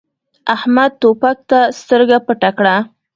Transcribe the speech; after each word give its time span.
احمد 0.55 0.91
توپک 1.01 1.37
ته 1.49 1.59
سترګه 1.79 2.17
پټه 2.25 2.49
کړه. 2.57 2.75